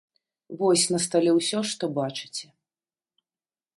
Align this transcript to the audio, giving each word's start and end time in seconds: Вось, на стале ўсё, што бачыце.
Вось, 0.61 0.85
на 0.95 0.99
стале 1.03 1.31
ўсё, 1.39 1.59
што 1.73 1.83
бачыце. 1.99 2.45